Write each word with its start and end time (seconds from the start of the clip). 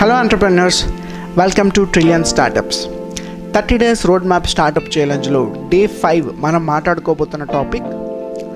Hello 0.00 0.18
entrepreneurs 0.20 0.84
welcome 1.38 1.70
to 1.70 1.84
trillion 1.84 2.24
startups 2.24 2.86
thirty 3.54 3.78
days 3.78 4.06
road 4.06 4.24
map 4.24 4.46
startup 4.46 4.98
ఛాలెంజ్లో 4.98 5.54
day 5.68 5.86
five 5.86 6.26
మనం 6.36 6.66
మాట్లాడుకోబోతున్న 6.66 7.44
topic 7.44 7.84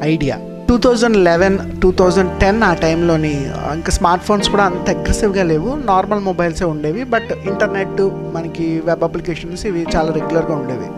idea 0.03 0.39
two 0.69 0.79
thousand 0.79 1.17
eleven 1.17 1.81
two 1.81 1.93
thousand 1.93 2.41
ten 2.41 2.63
ఆ 2.63 2.75
టైంలోని 2.75 3.33
ఇంకా 3.75 3.91
smart 3.91 4.25
phones 4.25 4.49
కూడా 4.49 4.65
అంత 4.65 4.91
అగ్రెసివ్గా 4.91 5.43
లేవు. 5.43 5.75
నార్మల్ 5.75 6.21
మొబైల్సే 6.21 6.65
ఉండేవి 6.65 7.05
బట్ 7.05 7.33
ఇంటర్నెట్ 7.49 8.03
మనకి 8.35 8.83
వెబ్ 8.85 9.05
అప్లికేషన్స్ 9.05 9.67
ఇవి 9.67 9.87
చాలా 9.97 10.13
రెగ్యులర్గా 10.13 10.57
ఉండేవి. 10.57 10.89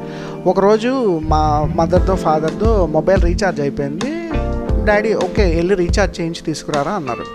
ఒకరోజు 0.48 1.20
మా 1.24 1.68
మదర్తో 1.76 2.14
ఫాదర్తో 2.14 2.86
మొబైల్ 2.86 3.22
రీఛార్జ్ 3.22 3.60
అయిపోయింది. 3.60 4.19
డాడీ 4.90 5.12
ఓకే 5.26 5.46
వెళ్ళి 5.58 5.74
రీఛార్జ్ 5.84 6.14
చేయించి 6.20 6.42
తీసుకురారా 6.50 6.92
అన్నారు. 7.00 7.26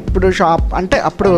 ఇప్పుడు 0.00 0.26
షాప్ 0.38 0.68
అంటే 0.78 0.98
అప్పుడు 1.08 1.32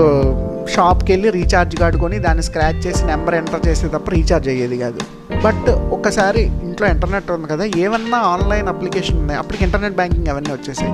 షాప్కి 0.75 1.11
వెళ్ళి 1.13 1.29
రీఛార్జ్ 1.37 1.75
కాడుకొని 1.81 2.17
దాన్ని 2.25 2.43
స్క్రాచ్ 2.49 2.81
చేసి 2.87 3.03
నెంబర్ 3.11 3.37
ఎంటర్ 3.39 3.63
చేసే 3.69 3.87
తప్ప 3.95 4.11
రీఛార్జ్ 4.17 4.49
అయ్యేది 4.53 4.77
కాదు. 4.83 5.01
బట్ 5.45 5.69
ఒకసారి 5.97 6.43
ఇంట్లో 6.67 6.87
ఇంటర్నెట్ 6.95 7.29
ఉంది 7.35 7.49
కదా 7.53 7.65
ఏమన్నా 7.85 8.19
ఆన్లైన్ 8.33 8.69
అప్లికేషన్ 8.73 9.19
ఉన్నాయి 9.23 9.39
అప్పటికి 9.43 9.63
ఇంటర్నెట్ 9.67 9.97
బ్యాంకింగ్ 10.01 10.29
అవన్నీ 10.33 10.53
వచ్చేసాయి. 10.57 10.93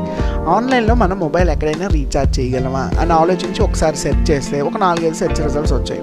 ఆన్లైన్లో 0.54 0.94
మనం 1.02 1.16
మొబైల్ 1.24 1.50
ఎక్కడైనా 1.54 1.88
రీఛార్జ్ 1.96 2.32
చేయగలమా 2.38 2.84
అని 3.02 3.14
ఆలోచించి 3.20 3.62
ఒకసారి 3.68 3.98
సెర్చ్ 4.04 4.24
చేస్తే 4.30 4.60
ఒక 4.68 4.76
నాలుగైదు 4.86 5.18
సెర్చ్ 5.22 5.40
రిజల్ట్స్ 5.46 5.74
వచ్చాయి. 5.78 6.02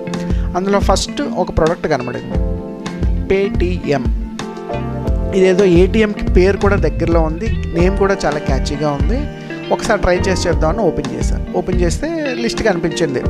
అందులో 0.59 0.79
ఫస్ట్ 0.89 1.21
ఒక 1.43 1.49
ప్రోడక్ట్ 1.59 1.87
కనబడింది. 1.93 2.37
పేటిఎం. 3.31 4.05
ఇదేదో 5.35 5.65
ఏటీఎంకి 5.65 6.25
పేరు 6.33 6.57
కూడా 6.57 6.75
దగ్గరలో 6.75 7.19
ఉంది. 7.21 7.49
నేమ్ 7.79 7.97
కూడా 7.97 8.17
చాలా 8.25 8.39
క్యాచీగా 8.39 8.91
ఉంది. 8.91 9.19
ఒకసారి 9.73 10.01
ట్రై 10.01 10.17
చేసి 10.17 10.47
చెప్దామని 10.47 10.79
ఓపెన్ 10.79 11.15
చేశాను. 11.15 11.45
ఓపెన్ 11.57 11.81
చేస్తే 11.81 12.35
లిస్ట్ 12.39 12.63
కనిపించింది. 12.63 13.21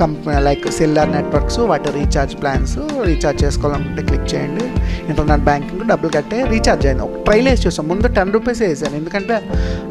కంపెనీ 0.00 0.40
లైక్ 0.40 0.70
సెల్లార్ 0.70 1.12
నెట్వర్క్స్ 1.12 1.58
వాటి 1.58 1.90
రీఛార్జ్ 1.90 2.34
ప్లాన్స్ 2.40 2.78
రీఛార్జ్ 3.04 3.44
చేసుకోవాలనుకుంటే 3.44 4.02
క్లిక్ 4.02 4.34
చేయండి. 4.34 4.64
ఇంటర్నెట్ 5.08 5.40
బ్యాంకింగ్ 5.40 5.88
డబ్బులు 5.88 6.12
కట్టే 6.12 6.44
రీఛార్జ్ 6.50 6.86
అయింది. 6.86 7.02
ఒక 7.02 7.24
ట్రైల్ 7.24 7.48
వేసి 7.48 7.66
చూసాం. 7.66 7.88
ముందు 7.88 8.08
టెన్ 8.08 8.32
రూపీస్ 8.32 8.62
వేసాను. 8.62 8.96
ఎందుకంటే 8.96 9.34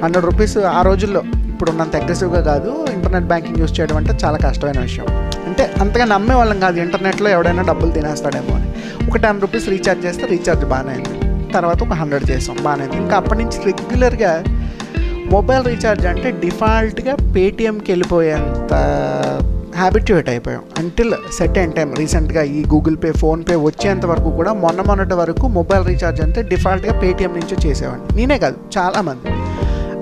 హండ్రెడ్ 0.03 0.25
రూపీస్ 0.25 0.57
ఆ 0.57 0.81
రోజుల్లో 0.81 1.21
ఇప్పుడు 1.49 1.71
ఉన్నంత 1.71 1.95
అగ్రెసివ్గా 1.95 2.41
కాదు. 2.41 2.87
ఇంటర్నెట్ 2.93 3.25
బ్యాంకింగ్ 3.25 3.57
యూస్ 3.57 3.79
చేయడం 3.79 3.97
అంటే 3.97 4.13
చాలా 4.25 4.37
కష్టమైన 4.37 4.79
విషయం. 4.79 5.26
అంటే 5.47 5.73
అంతగా 5.81 6.05
నమ్మే 6.05 6.35
వాళ్ళం 6.35 6.59
కాదు 6.59 6.79
ఇంటర్నెట్లో 6.79 7.29
ఎవడైనా 7.29 7.61
డబ్బులు 7.61 7.91
తినేస్తాడేమో 7.91 8.55
అని. 8.55 8.69
ఒక 9.09 9.17
టెన్ 9.17 9.41
రూపీస్ 9.41 9.69
రీఛార్జ్ 9.69 10.05
చేస్తే 10.05 10.25
రీఛార్జ్ 10.25 10.65
బాగానే 10.65 10.89
అయింది. 10.89 11.15
తర్వాత 11.53 11.83
ఒక 11.83 11.93
హండ్రెడ్ 11.93 12.29
చేసాం 12.31 12.57
బాగానే 12.63 12.81
అయింది. 12.81 12.97
ఇంకా 12.97 13.15
అప్పటి 13.15 13.43
నుంచి 13.43 13.59
రెగ్యులర్గా 13.65 14.43
మొబైల్ 15.31 15.65
రీఛార్జ్ 15.65 16.05
అంటే 16.05 16.31
డిఫాల్ట్గా 16.31 17.13
పేటిఎంకి 17.35 17.91
వెళ్ళిపోయేంత 17.91 18.73
హ్యాబిట్యూట్ 19.75 20.29
అయిపోయాం. 20.29 20.61
అంటిల్ 20.77 21.13
సెట్ 21.37 21.57
అయిన 21.57 21.71
టైం 21.71 21.93
రీసెంట్గా 21.93 22.41
ఈ 22.41 22.65
గూగుల్ 22.65 22.97
పే 23.03 23.11
ఫోన్పే 23.11 23.55
వచ్చేంత 23.55 24.05
వరకు 24.05 24.29
కూడా 24.29 24.53
మొన్న 24.53 24.81
మొన్నటి 24.81 25.13
వరకు 25.13 25.47
మొబైల్ 25.47 25.85
రీఛార్జ్ 25.85 26.21
అంటే 26.21 26.41
డిఫాల్ట్గా 26.41 26.99
పేటిఎం 26.99 27.33
నుంచే 27.33 27.69
చేసేవాడిని. 27.69 28.15
నేనే 28.15 28.37
కాదు 28.37 28.57
చాలామంది. 28.77 29.29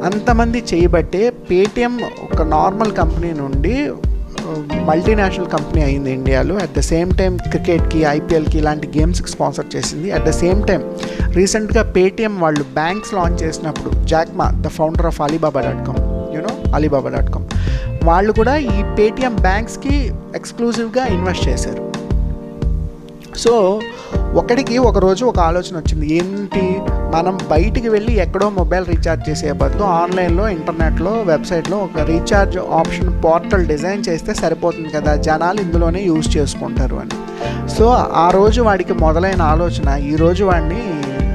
అంతమంది 0.06 0.64
చేయబట్టే 0.74 1.30
పేటిఎం 1.30 2.00
ఒక 2.24 2.42
నార్మల్ 2.42 2.92
కంపెనీ 2.92 3.34
నుండి 3.34 3.92
మల్టీనేషనల్ 4.90 5.50
కంపెనీ 5.56 5.82
అయింది 5.86 6.12
ఇండియాలో. 6.12 6.56
అట్ 6.56 6.74
ద 6.78 6.82
సేమ్ 6.92 7.12
టైం 7.22 7.34
క్రికెట్కి 7.38 8.02
ఐపీఎల్కి 8.18 8.58
ఇలాంటి 8.58 8.88
గేమ్స్కి 8.98 9.30
స్పాన్సర్ 9.36 9.70
చేసింది. 9.76 10.12
అట్ 10.12 10.26
ద 10.26 10.34
సేమ్ 10.44 10.62
టైం 10.68 10.82
రీసెంట్గా 11.40 11.84
పేటిఎం 11.98 12.40
వాళ్ళు 12.40 12.64
బ్యాంక్స్ 12.80 13.14
లాంచ్ 13.14 13.40
చేసినప్పుడు 13.44 13.92
Jack Ma 14.14 14.48
the 14.66 14.68
founder 14.80 15.06
of 15.06 15.22
Alibaba 15.22 15.62
dot 15.68 15.82
com 15.88 16.02
you know 16.36 16.54
Alibaba 16.76 17.10
dot 17.16 17.32
com 17.34 17.48
వాళ్ళు 18.04 18.32
కూడా 18.40 18.58
ఈ 18.58 18.78
పేటిఎం 19.00 19.36
బ్యాంక్స్కి 19.48 19.96
ఎక్స్క్లూజివ్గా 20.36 21.06
ఇన్వెస్ట్ 21.16 21.46
చేశారు. 21.50 21.84
సో 23.44 23.54
ఒకడికి 24.36 24.78
ఒకరోజు 24.78 25.26
ఒక 25.26 25.40
ఆలోచన 25.40 25.78
వచ్చింది. 25.78 26.14
ఏంటి? 26.14 26.80
మనం 27.16 27.38
బయటికి 27.52 27.90
వెళ్ళి 27.90 28.14
ఎక్కడో 28.14 28.50
మొబైల్ 28.50 28.86
రీఛార్జ్ 28.86 29.30
చేసే 29.30 29.52
బదులు 29.52 29.84
ఆన్లైన్లో 29.84 30.48
ఇంటర్నెట్లో 30.48 31.12
వెబ్సైట్లో 31.12 31.78
ఒక 31.78 32.00
రీఛార్జ్ 32.00 32.58
ఆప్షన్ 32.58 33.24
పోర్టల్ 33.24 33.66
డిజైన్ 33.66 34.04
చేస్తే 34.10 34.34
సరిపోతుంది 34.34 34.90
కదా. 34.90 35.16
జనాలు 35.16 35.62
ఇందులోనే 35.62 36.04
యూజ్ 36.04 36.38
చేసుకుంటారు 36.38 36.96
అని. 36.96 37.10
సో 37.70 37.86
ఆ 38.14 38.30
రోజు 38.30 38.62
వాడికి 38.62 38.94
మొదలైన 38.94 39.42
ఆలోచన. 39.42 39.98
ఈరోజు 39.98 40.44
వాడిని 40.44 40.82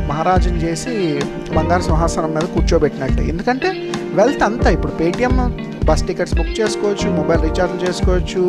మహారాజుని 0.08 0.58
చేసి 0.58 1.20
బంగారు 1.56 1.82
సింహాసనం 1.82 2.30
మీద 2.30 2.42
కూర్చోబెట్టినట్టు. 2.42 3.22
ఎందుకంటే 3.22 3.72
వెల్త్ 4.14 4.42
అంతా 4.42 4.70
ఇప్పుడు 4.70 4.92
పేటిఎం 4.92 5.69
బస్ 5.90 6.04
టికెట్స్ 6.08 6.34
బుక్ 6.40 6.54
చేసుకోవచ్చు 6.60 7.06
మొబైల్ 7.20 7.42
రీఛార్జ్ 7.48 7.78
చేసుకోవచ్చు 7.86 8.42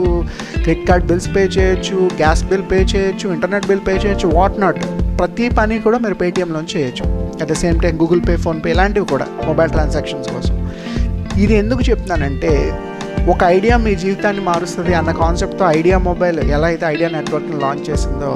క్రెడిట్ 0.63 0.85
కార్డ్ 0.89 1.07
బిల్స్ 1.11 1.29
పే 1.35 1.43
చేయొచ్చు 1.57 1.97
గ్యాస్ 2.21 2.43
బిల్ 2.51 2.67
పే 2.73 2.79
చేయొచ్చు 2.93 3.27
ఇంటర్నెట్ 3.35 3.67
బిల్ 3.71 3.85
పే 3.87 3.95
చేయొచ్చు 4.05 4.29
వాట్ 4.39 4.57
నాట్. 4.65 4.81
ప్రతి 5.19 5.47
పని 5.57 5.75
కూడా 5.85 5.97
మీరు 6.03 6.15
పేటిఎంలో 6.21 6.59
చేయొచ్చు. 6.73 7.03
At 7.41 7.49
the 7.51 7.55
same 7.63 7.77
time 7.83 7.95
Google 8.01 8.21
Pay 8.27 8.33
PhonePe 8.45 8.69
ఇలాంటివి 8.75 9.07
కూడా 9.11 9.25
మొబైల్ 9.49 9.71
ట్రాన్సాక్షన్స్ 9.75 10.29
కోసం. 10.35 10.55
ఇది 11.43 11.53
ఎందుకు 11.61 11.81
చెప్తున్నానంటే 11.89 12.51
ఒక 13.33 13.41
ఐడియా 13.55 13.75
మీ 13.85 13.91
జీవితాన్ని 14.03 14.43
మారుస్తుంది 14.49 14.93
అన్న 14.99 15.11
కాన్సెప్ట్తో 15.23 15.65
ఐడియా 15.79 15.97
మొబైల్ 16.09 16.39
ఎలా 16.55 16.67
అయితే 16.71 16.85
ఐడియా 16.93 17.09
నెట్వర్క్ని 17.17 17.59
లాంచ్ 17.63 17.83
చేసిందో 17.89 18.31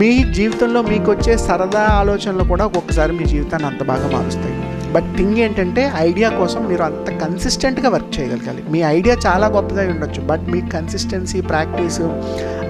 మీ 0.00 0.12
జీవితంలో 0.38 0.82
మీకు 0.92 1.08
వచ్చే 1.14 1.34
సరదా 1.46 1.82
ఆలోచనలు 2.00 2.46
కూడా 2.52 2.64
ఒక్కొక్కసారి 2.68 3.12
మీ 3.18 3.26
జీవితాన్ని 3.34 3.68
అంత 3.70 3.82
బాగా 3.90 4.06
మారుస్తాయి. 4.14 4.53
బట్ 4.94 5.16
థింగ్ 5.16 5.38
ఏంటంటే 5.38 5.92
ఐడియా 5.96 6.28
కోసం 6.30 6.68
మీరు 6.68 6.82
అంత 6.82 7.08
కన్సిస్టెంట్గా 7.20 7.88
వర్క్ 7.88 8.20
చేయగలగాలి. 8.20 8.64
మీ 8.70 8.78
ఐడియా 8.78 9.16
చాలా 9.26 9.46
గొప్పదై 9.46 9.86
ఉండొచ్చు 9.86 10.22
బట్ 10.22 10.44
మీ 10.48 10.60
కన్సిస్టెన్సీ 10.60 11.40
ప్రాక్టీస్ 11.40 12.00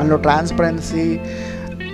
అందులో 0.01 0.17
ట్రాన్స్పరెన్సీ 0.17 1.19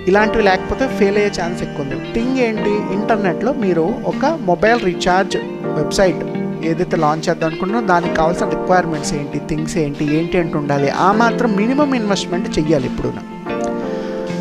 ఇలాంటివి 0.07 0.43
లేకపోతే 0.43 0.87
ఫెయిల్ 0.87 1.17
అయ్యే 1.17 1.31
ఛాన్స్ 1.41 1.63
ఎక్కువ 1.63 1.85
ఉంది. 1.85 2.13
థింగ్ 2.13 2.37
ఏంటి? 2.37 2.93
ఇంటర్నెట్లో 2.93 3.53
మీరు 3.53 3.81
ఒక 3.81 4.37
మొబైల్ 4.41 4.79
రీఛార్జ్ 4.85 5.37
వెబ్సైట్ 5.63 6.23
ఏదైతే 6.65 6.97
లాంచ్ 6.97 7.29
చేద్దాం 7.29 7.49
అనుకుంటున్నారో 7.49 7.87
దానికి 7.87 8.15
కావాల్సిన 8.15 8.49
రిక్వైర్మెంట్స్ 8.49 9.13
ఏంటి? 9.13 9.41
థింగ్స్ 9.49 9.77
ఏంటి? 9.77 10.15
ఏంటి 10.15 10.37
ఏంటి 10.37 10.57
ఉండాలి. 10.57 10.89
ఆ 10.89 11.11
మాత్రం 11.11 11.55
మినిమం 11.55 11.93
ఇన్వెస్ట్మెంట్ 11.93 12.59
చెయ్యాలి 12.59 12.85
ఇప్పుడు 12.85 13.13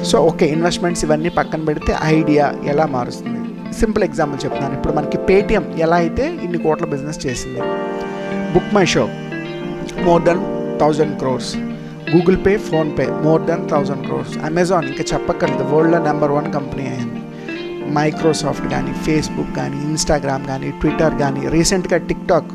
సో 0.04 0.18
ఓకే 0.18 0.46
ఇన్వెస్ట్మెంట్స్ 0.46 1.04
ఇవన్నీ 1.04 1.28
పక్కన 1.28 1.64
పెడితే 1.64 1.96
ఐడియా 2.04 2.54
ఎలా 2.64 2.86
మారుస్తుంది? 2.86 3.39
సింపుల్ 3.78 4.04
ఎగ్జాంపుల్ 4.04 4.40
చెప్తున్నాను. 4.44 4.74
ఇప్పుడు 4.74 4.94
మనకి 4.98 5.18
పేటిఎం 5.28 5.66
ఎలా 5.86 5.96
అయితే 5.96 6.24
ఇన్ని 6.44 6.58
కోట్ల 6.58 6.86
బిజినెస్ 6.94 7.20
చేసింది. 7.26 7.60
Book 8.54 8.74
My 8.74 8.84
Show 8.94 9.08
more 10.08 10.22
than 10.22 10.42
thousand 10.80 11.18
crores. 11.18 11.56
Google 12.14 12.38
Pay 12.46 12.52
PhonePe 12.68 13.06
more 13.26 13.42
than 13.42 13.68
thousand 13.72 14.04
crores. 14.06 14.34
Amazon 14.48 14.86
ఇంకా 14.92 15.04
చెప్పక్కర్లేదు 15.12 15.66
వరల్డ్లో 15.74 15.98
నెంబర్ 16.08 16.32
వన్ 16.38 16.48
కంపెనీ 16.52 16.86
అయింది. 16.92 17.20
మైక్రోసాఫ్ట్ 17.98 18.66
కానీ 18.72 18.92
ఫేస్బుక్ 19.06 19.52
కానీ 19.56 19.78
ఇన్స్టాగ్రామ్ 19.90 20.44
కానీ 20.46 20.70
ట్విట్టర్ 20.80 21.14
కానీ 21.22 21.42
రీసెంట్గా 21.56 21.96
టిక్టాక్. 22.10 22.50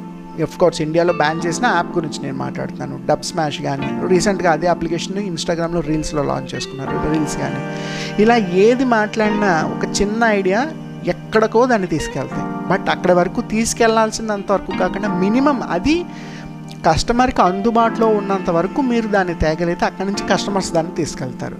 కోర్స్ 0.62 0.80
ఇండియాలో 0.82 1.14
బ్యాన్ 1.14 1.42
చేసిన 1.46 1.66
యాప్ 1.76 1.92
గురించి 1.98 2.20
నేను 2.24 2.38
మాట్లాడుతున్నాను. 2.38 2.96
డబ్ 3.10 3.24
స్మాష్ 3.24 3.62
కానీ 3.62 3.90
రీసెంట్గా 4.08 4.52
అదే 4.52 4.68
అప్లికేషన్ 4.68 5.18
ఇన్స్టాగ్రామ్లో 5.18 5.82
రీల్స్లో 5.90 6.24
లాంచ్ 6.24 6.50
చేసుకున్నారు 6.56 6.96
రీల్స్ 7.14 7.38
కానీ 7.44 7.62
ఇలా 8.24 8.36
ఏది 8.66 8.86
మాట్లాడినా 8.98 9.52
ఒక 9.76 10.02
చిన్న 10.02 10.24
ఐడియా 10.40 10.62
ఎక్కడికో 11.08 11.66
దాన్ని 11.66 11.88
తీసుకెళ్తాయి 11.88 12.46
బట్ 12.68 12.90
అక్కడ 12.90 13.12
వరకు 13.12 13.42
తీసుకెళ్ళాల్సినంత 13.42 14.52
వరకు 14.52 14.78
కాకుండా 14.78 15.10
మినిమం 15.20 15.64
అది 15.64 16.06
కస్టమర్కి 16.88 17.42
అందుబాటులో 17.42 18.08
ఉన్నంత 18.08 18.50
వరకు 18.50 18.82
మీరు 18.82 19.08
దాన్ని 19.08 19.34
తేగలిగితే 19.34 19.86
అక్కడి 19.86 20.08
నుంచి 20.12 20.28
కస్టమర్స్ 20.30 20.72
దాన్ని 20.72 20.96
తీసుకెళ్తారు. 20.96 21.58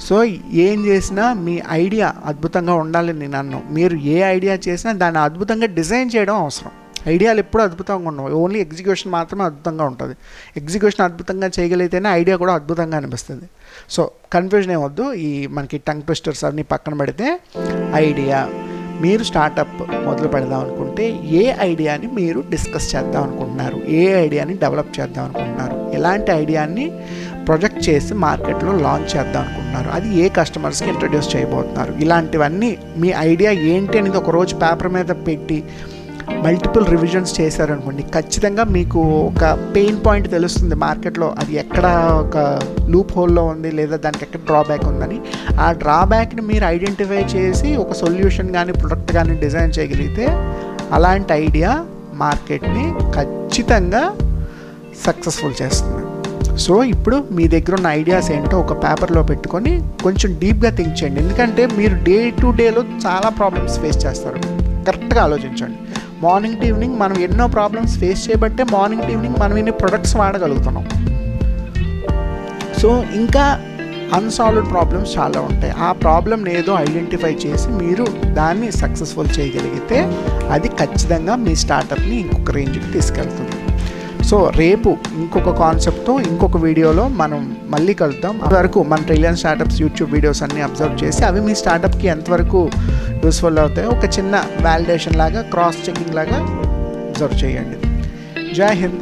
సో 0.00 0.24
ఏం 0.66 0.86
చేసినా 0.86 1.32
మీ 1.32 1.62
ఐడియా 1.70 2.14
అద్భుతంగా 2.24 2.74
ఉండాలని 2.74 3.18
నేను 3.18 3.38
అన్ను. 3.38 3.62
మీరు 3.70 3.96
ఏ 3.96 4.20
ఐడియా 4.20 4.54
చేసినా 4.68 4.92
దాన్ని 4.92 5.20
అద్భుతంగా 5.20 5.66
డిజైన్ 5.66 6.10
చేయడం 6.16 6.34
అవసరం. 6.34 6.70
ఐడియాలు 7.08 7.38
ఎప్పుడూ 7.38 7.64
అద్భుతంగా 7.64 8.08
ఉండవు. 8.08 8.28
ఓన్లీ 8.28 8.60
ఎగ్జిక్యూషన్ 8.60 9.12
మాత్రమే 9.12 9.44
అద్భుతంగా 9.44 9.84
ఉంటుంది. 9.84 10.14
ఎగ్జిక్యూషన్ 10.56 11.04
అద్భుతంగా 11.04 11.50
చేయగలిగితేనే 11.60 12.08
ఐడియా 12.08 12.36
కూడా 12.36 12.54
అద్భుతంగా 12.54 12.96
అనిపిస్తుంది. 12.96 13.44
సో 13.90 14.10
కన్ఫ్యూజన్ 14.32 14.72
ఏమొద్దు 14.72 15.12
ఈ 15.12 15.46
మనకి 15.46 15.78
టంగ్ 15.78 16.02
ట్విస్టర్స్ 16.02 16.44
అన్నీ 16.44 16.62
పక్కన 16.62 16.94
పెడితే 16.94 17.40
ఐడియా 17.94 18.48
మీరు 19.00 19.22
స్టార్టప్ 19.22 19.82
మొదలు 20.04 20.28
పెడదాం 20.28 20.60
అనుకుంటే 20.60 21.20
ఏ 21.24 21.52
ఐడియాని 21.60 22.06
మీరు 22.06 22.44
డిస్కస్ 22.50 22.96
చేద్దాం 22.96 23.22
అనుకుంటున్నారు? 23.22 23.80
ఏ 23.88 24.14
ఐడియాని 24.24 24.54
డెవలప్ 24.54 25.00
చేద్దాం 25.00 25.24
అనుకుంటున్నారు? 25.24 25.90
ఎలాంటి 25.94 26.32
ఐడియాని 26.32 26.92
ప్రొజెక్ట్ 27.46 27.88
చేసి 27.88 28.14
మార్కెట్లో 28.14 28.72
లాంచ్ 28.72 29.16
చేద్దాం 29.16 29.44
అనుకుంటున్నారు? 29.44 29.90
అది 29.90 30.18
ఏ 30.18 30.28
కస్టమర్స్కి 30.28 30.90
ఇంట్రడ్యూస్ 30.90 31.36
చేయబోతున్నారు? 31.36 31.92
ఇలాంటివన్నీ 31.92 32.78
మీ 32.96 33.14
ఐడియా 33.18 33.50
ఏంటి 33.50 33.98
అనేది 33.98 34.16
ఒక 34.16 34.30
రోజు 34.30 34.54
పేపర్ 34.54 34.88
మీద 34.88 35.04
పెట్టి 35.04 35.64
మల్టిపుల్ 36.44 36.86
రివిజన్స్ 36.86 37.40
చేశారనుకోండి 37.40 38.02
ఖచ్చితంగా 38.02 38.64
మీకు 38.64 39.00
ఒక 39.00 39.44
పెయిన్ 39.76 39.98
పాయింట్ 40.06 40.30
తెలుస్తుంది 40.30 40.74
మార్కెట్లో. 40.74 41.34
అది 41.38 41.54
ఎక్కడ 41.54 41.86
ఒక 42.24 42.36
లూప్ 42.88 43.12
హోల్లో 43.16 43.44
ఉంది 43.44 43.70
లేదా 43.70 43.96
దానికి 43.96 44.24
ఎక్కడ 44.24 44.40
డ్రాబ్యాక్ 44.40 44.84
ఉందని. 44.84 45.20
ఆ 45.60 45.72
డ్రాబ్యాక్ని 45.72 46.42
మీరు 46.42 46.64
ఐడెంటిఫై 46.64 47.22
చేసి 47.36 47.76
ఒక 47.76 47.92
సొల్యూషన్ 47.92 48.52
కానీ 48.52 48.72
ప్రొడక్ట్ 48.72 49.12
కానీ 49.12 49.34
డిజైన్ 49.34 49.72
చేయగలిగితే 49.78 50.26
అలాంటి 50.92 51.32
ఐడియా 51.32 51.84
మార్కెట్ని 52.14 52.94
ఖచ్చితంగా 53.14 54.14
సక్సెస్ఫుల్ 55.06 55.62
చేస్తుంది. 55.62 56.02
సో 56.58 56.84
ఇప్పుడు 56.84 57.24
మీ 57.32 57.48
దగ్గర 57.48 57.74
ఉన్న 57.74 57.86
ఐడియాస్ 57.86 58.30
ఏంటో 58.30 58.60
ఒక 58.60 58.72
పేపర్లో 58.84 59.22
పెట్టుకొని 59.22 59.82
కొంచెం 60.02 60.38
డీప్గా 60.38 60.70
థింక్ 60.70 61.04
చేయండి. 61.04 61.20
ఎందుకంటే 61.20 61.66
మీరు 61.66 62.04
డే 62.04 62.30
టు 62.30 62.46
డేలో 62.46 62.82
చాలా 62.82 63.28
ప్రాబ్లమ్స్ 63.28 63.80
ఫేస్ 63.80 64.06
చేస్తారు. 64.06 64.40
కరెక్ట్గా 64.84 65.22
ఆలోచించండి. 65.22 65.78
మార్నింగ్ 66.24 66.56
టు 66.60 66.64
ఈవినింగ్ 66.64 66.96
మనం 66.98 67.16
ఎన్నో 67.18 67.46
ప్రాబ్లమ్స్ 67.46 67.98
ఫేస్ 67.98 68.28
చేయబట్టే 68.28 68.62
మార్నింగ్ 68.72 69.02
టు 69.02 69.08
ఈవినింగ్ 69.08 69.38
మనం 69.40 69.56
ఇన్ని 69.56 69.72
ప్రొడక్ట్స్ 69.72 70.16
వాడగలుగుతున్నాం. 70.16 70.84
సో 72.80 73.04
ఇంకా 73.20 73.44
అన్సాల్వ్డ్ 74.18 74.70
ప్రాబ్లమ్స్ 74.70 75.18
చాలా 75.18 75.40
ఉంటాయి. 75.40 75.72
ఆ 75.78 75.92
ప్రాబ్లమ్ని 75.92 76.58
ఏదో 76.58 76.72
ఐడెంటిఫై 76.78 77.34
చేసి 77.44 77.68
మీరు 77.68 78.06
దాన్ని 78.34 78.72
సక్సెస్ఫుల్ 78.72 79.30
చేయగలిగితే 79.38 79.98
అది 80.50 80.68
ఖచ్చితంగా 80.68 81.36
మీ 81.36 81.54
స్టార్టప్ని 81.56 82.16
ఇంకొక 82.20 82.50
రేంజ్కి 82.50 82.92
తీసుకెళ్తుంది. 82.92 83.56
సో 84.32 84.50
రేపు 84.56 84.90
ఇంకొక 85.14 85.50
కాన్సెప్ట్తో 85.58 86.20
ఇంకొక 86.20 86.56
వీడియోలో 86.56 87.08
మనం 87.08 87.56
మళ్ళీ 87.68 87.94
కలుద్దాం. 87.94 88.40
అంతవరకు 88.44 88.82
మన 88.82 89.00
ట్రిలియన్ 89.02 89.36
స్టార్టప్స్ 89.36 89.80
యూట్యూబ్ 89.80 90.12
వీడియోస్ 90.12 90.42
అన్నీ 90.42 90.60
అబ్జర్వ్ 90.60 91.04
చేసి 91.04 91.24
అవి 91.24 91.40
మీ 91.40 91.54
స్టార్టప్కి 91.54 92.06
ఎంతవరకు 92.06 92.70
యూస్ఫుల్ 93.24 93.58
అవుతాయో 93.58 93.90
ఒక 93.90 94.04
చిన్న 94.18 94.36
వ్యాలిడేషన్ 94.60 95.16
లాగా 95.16 95.42
క్రాస్ 95.42 95.88
చెకింగ్ 95.88 96.14
లాగా 96.14 96.38
అబ్జర్వ్ 97.08 97.44
చేయండి. 97.44 97.78
జై 98.54 98.74
హింద్. 98.74 99.00